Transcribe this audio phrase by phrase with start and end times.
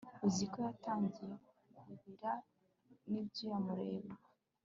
[0.27, 1.33] uziko yatangiye
[1.79, 2.31] kubira
[3.09, 4.11] nibyuya mureba